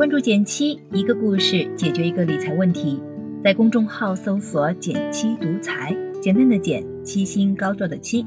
[0.00, 2.98] 关注简七，一个故事解决一个理财问题。
[3.44, 8.24] 在公众号搜索“简七独裁，简单的简，七星高照的七。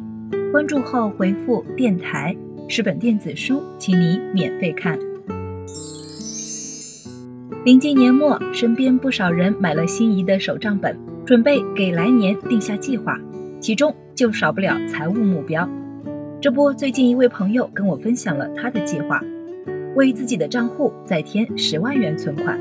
[0.51, 2.37] 关注后回复“电台”，
[2.69, 4.99] 十本电子书，请你免费看。
[7.65, 10.95] 临近年末，身边不少人买了心仪的手账本，
[11.25, 13.19] 准备给来年定下计划，
[13.59, 15.67] 其中就少不了财务目标。
[16.39, 19.19] 这不，最近一位朋友跟我分享了他的计划。
[19.95, 22.59] 为自己的账户再添十万元存款，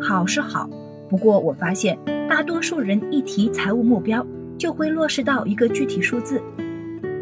[0.00, 0.68] 好是好，
[1.08, 1.98] 不过我发现
[2.28, 4.26] 大多数人一提财务目标，
[4.56, 6.40] 就会落实到一个具体数字，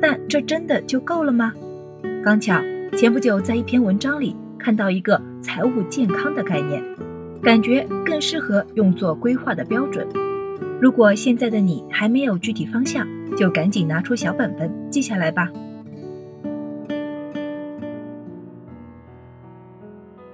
[0.00, 1.52] 但这真的就够了吗？
[2.22, 2.60] 刚巧
[2.96, 6.82] 前不久在一篇文章里看到一个财务健康的概念，
[7.42, 10.06] 感觉更适合用作规划的标准。
[10.80, 15.50] 如果现在的你还没有具体方向，就赶紧拿出小本本记下来吧。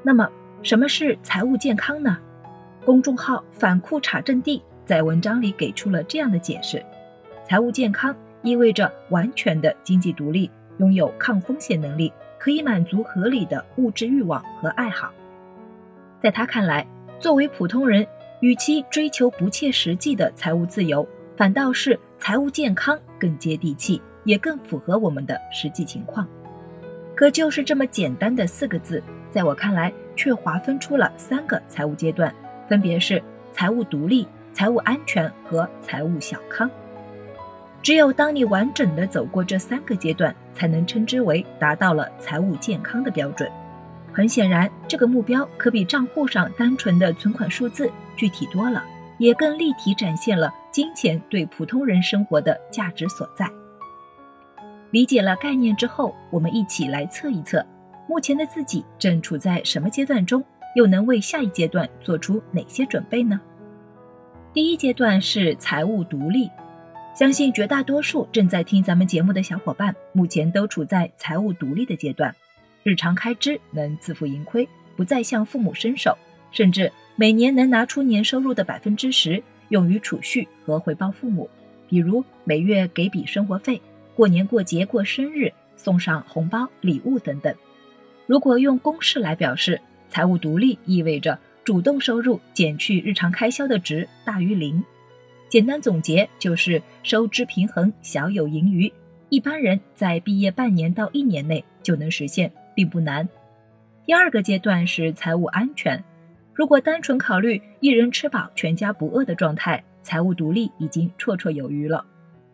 [0.03, 0.29] 那么，
[0.63, 2.19] 什么是财务健康呢？
[2.85, 6.85] 公众号反库查阵地在文章里给出了这样的解释：
[7.49, 15.13] 财务健康意味着完全的经济独立，拥有抗风险能力，可以满足合理的物质欲望和爱好。
[16.21, 16.85] 在他看来，
[17.21, 18.05] 作为普通人，
[18.41, 26.27] 与其追求不切实际的财务自由，反倒是财务健康更接地气，也更符合我们的实际情况。
[27.15, 29.01] 可就是这么简单的四个字。
[29.33, 32.33] 在我看来，却划分出了三个财务阶段，
[32.69, 36.71] 分别是财务独立、财务安全和财务小康。
[37.83, 43.51] 只有当你完整的走过这三个阶段，才能称之为达到了财务健康的标准。
[44.13, 48.85] 很显然，这个目标可比账户上单纯的存款数字具体多了，
[49.17, 53.51] 也更立体展现了金钱对普通人生活的价值所在。
[54.91, 57.65] 理解了概念之后，我们一起来测一测。
[58.13, 60.45] 目前的自己正处在什么阶段中？
[60.75, 63.41] 又能为下一阶段做出哪些准备呢？
[64.53, 66.51] 第一阶段是财务独立，
[67.17, 72.35] 相信绝大多数正在听咱们节目的小伙伴，目前都处在财务独立的阶段，
[72.83, 76.15] 日常开支能自负盈亏，不再向父母伸手，
[76.51, 81.49] 甚至每年能拿出年收入的百分之十用于储蓄和回报父母，
[81.89, 83.81] 比如每月给笔生活费，
[84.15, 87.55] 过年过节过生日送上红包礼物等等。
[88.33, 89.79] 如果用公式来表示，
[90.09, 94.83] 财务独立意味着主动收入减去日常开销的值大于零。
[95.51, 98.91] 简单总结就是收支平衡，小有盈余。
[99.29, 103.29] 一般人在毕业半年到一年内就能实现，并不难。
[104.07, 106.03] 第二个阶段是财务安全。
[106.55, 112.03] 如果单纯考虑一人吃饱全家不饿的状态，财务独立已经绰绰有余了。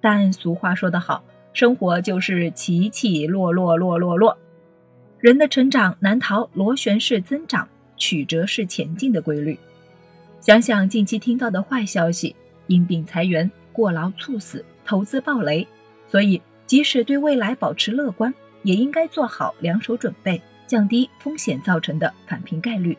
[0.00, 1.22] 但俗话说得好，
[1.52, 4.36] 生活就是起起落落落落落。
[5.20, 9.58] 人的成长难逃螺旋式增长、曲折式前进的规律。
[10.40, 12.36] 想想近期听到的坏消息：
[12.68, 15.66] 因病裁员、过劳猝死、投资暴雷。
[16.06, 22.96] 所以，即使对未来保持乐观，也应该做好两手准备，降低风险造成的返贫概率。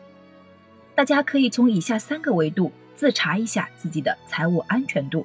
[0.94, 5.24] 大家可以从以下三个维度自查一下自己的财务安全度：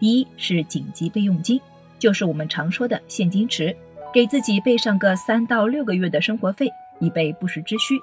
[0.00, 1.60] 第一是紧急备用金，
[2.00, 3.74] 就是我们常说的现金池。
[4.12, 7.98] 给自己备上个三到六个月的生活费，以备不时之需。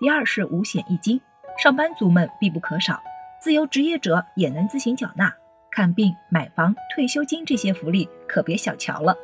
[0.00, 1.20] 第二是五险一金，
[1.56, 3.00] 上班族们必不可少，
[3.40, 5.32] 自由职业者也能自行缴纳。
[5.70, 9.16] 看病、买房、退休金这些福利可别小瞧了。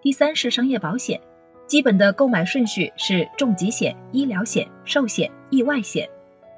[0.00, 1.20] 第三是商业保险，
[1.66, 6.08] 基本的购买顺序是重疾险、医疗险、寿险、意外险。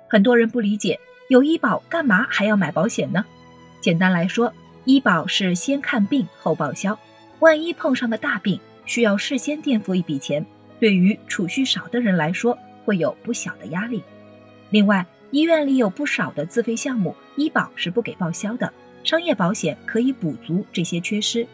[0.06, 3.24] 很多人不理解，有医保干嘛还要买保险呢？
[3.80, 4.52] 简单来说，
[4.84, 6.96] 医保是先看病后报销，
[7.38, 8.60] 万一碰上个大病。
[8.84, 10.44] 需要事先垫付一笔钱，
[10.80, 14.02] 对于储蓄少的人来说会有不小的压力。
[14.70, 18.72] 另外，医院里有不少的自费项目，医保是不给报销的，
[19.04, 21.46] 商业保险可以补足这些缺失。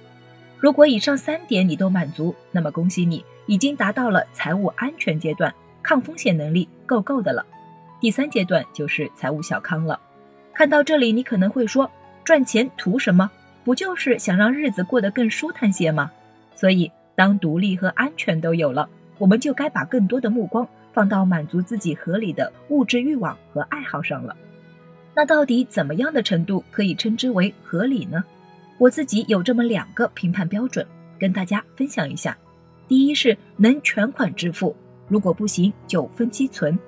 [0.59, 7.47] 如果以上三点你都满足，那么恭喜你，已经达到了财务安全阶段，抗风险能力够够的了。
[8.01, 10.01] 第三阶段就是财务小康了。
[10.53, 11.91] 看到这里，你可能会说，
[12.25, 13.31] 赚钱图什么？
[13.65, 16.11] 不就是想让日子过得更舒坦些吗？
[16.55, 16.91] 所以。
[17.19, 18.89] 当独立和安全都有了，
[19.19, 24.37] 我们就该把更多的目光放到满足自己合理的物质欲望和爱好上了。
[25.17, 28.23] 那到底怎么样的程度可以称之为合理呢？
[28.79, 30.87] 我自己有这么两个评判标准，
[31.19, 32.39] 跟大家分享一下。
[32.87, 34.77] 第一是能全款支付，
[35.09, 36.79] 如果不行就分期存。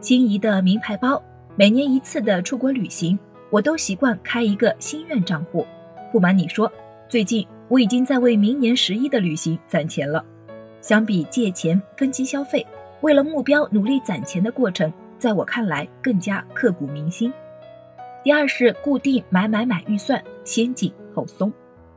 [0.00, 1.22] 心仪的名牌包，
[1.54, 3.16] 每年一次的出国旅行，
[3.50, 5.64] 我都习惯开一个心愿账户。
[6.10, 6.72] 不瞒你说，
[7.08, 7.46] 最近。
[7.68, 10.24] 我已经在为明年十一的旅行攒钱了。
[10.80, 12.64] 相比借钱分期消费，
[13.00, 17.32] 为了目标努力攒钱的过程，在我看来更加刻骨铭心。
[18.22, 21.52] 第二是固定买买买预算，先紧后松。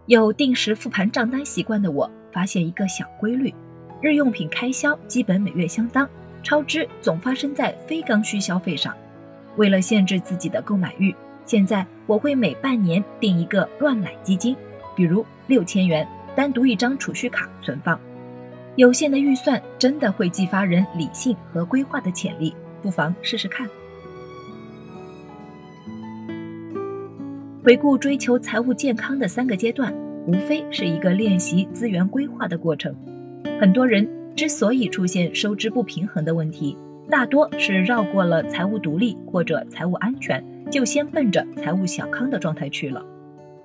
[0.08, 3.54] 有定时复盘账单习惯的我，发现一个小规律：
[4.02, 6.10] 日用品开销基本每月相当，
[6.42, 8.92] 超支总发生在非刚需消费上。
[9.56, 11.14] 为了限制自己的购买欲，
[11.46, 14.56] 现在我会每半年定一个乱买基金，
[15.00, 16.06] 比如六千元，
[16.36, 17.98] 单独一张储蓄卡存放。
[18.76, 23.66] 有限的预算真的会激发人理性和规划的潜力，不妨试试看。
[27.64, 29.94] 回顾追求财务健康的三个阶段，
[30.28, 32.94] 无非是一个练习资源规划的过程。
[33.58, 34.06] 很多人
[34.36, 36.76] 之所以出现收支不平衡的问题，
[37.10, 43.02] 大多是绕过了财务独立或者财务安全，就先奔着财务小康的状态去了。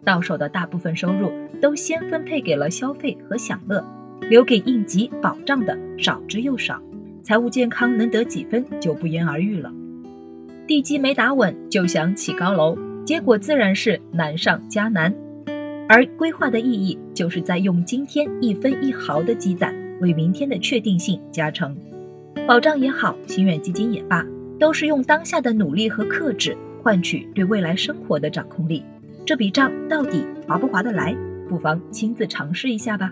[0.05, 3.85] 到手的大部分收入都先分配给了消费和享乐，
[4.29, 6.81] 留给应急保障的少之又少，
[7.23, 9.73] 财务健康能得几分就不言而喻了。
[10.67, 12.77] 地基没打稳就想起高楼。
[13.05, 15.15] 结果自然是难上加难，
[15.87, 21.77] 而规划的意义就是在用今天一分一毫的积攒，为明天的确定性加成。
[22.47, 24.27] 保障也好，心愿基金也罢，
[24.59, 28.83] 都是用当下的努力和克制换取对未来生活的掌控力。
[29.27, 31.17] 这笔账到底划不划得来？
[31.49, 33.11] 不妨亲自尝试一下吧。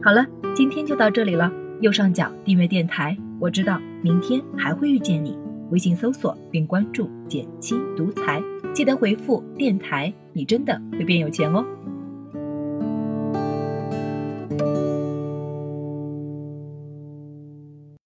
[0.00, 0.24] 好了，
[0.54, 1.50] 今天就到这里了。
[1.80, 5.36] 右上角订阅电台，我知道明天还会遇见你。
[5.70, 8.40] 微信搜索并关注“减七独裁”，
[8.72, 11.64] 记得回复“电台”，你真的会变有钱哦。